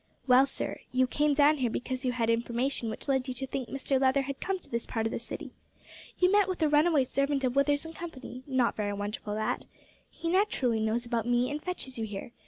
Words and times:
Well, 0.25 0.47
sir, 0.47 0.79
you 0.91 1.05
came 1.05 1.35
down 1.35 1.57
here 1.57 1.69
because 1.69 2.03
you 2.03 2.11
had 2.11 2.27
information 2.31 2.89
which 2.89 3.07
led 3.07 3.27
you 3.27 3.35
to 3.35 3.45
think 3.45 3.69
Mr 3.69 4.01
Leather 4.01 4.23
had 4.23 4.39
come 4.39 4.57
to 4.57 4.67
this 4.67 4.87
part 4.87 5.05
of 5.05 5.13
the 5.13 5.19
city. 5.19 5.51
You 6.17 6.31
met 6.31 6.47
with 6.49 6.59
a 6.63 6.67
runaway 6.67 7.05
servant 7.05 7.43
of 7.43 7.55
Withers 7.55 7.85
and 7.85 7.93
Company 7.95 8.41
not 8.47 8.75
very 8.75 8.93
wonderful 8.93 9.35
that. 9.35 9.67
He 10.09 10.27
naturally 10.27 10.79
knows 10.79 11.05
about 11.05 11.27
me 11.27 11.51
and 11.51 11.61
fetches 11.61 11.99
you 11.99 12.05
here. 12.07 12.31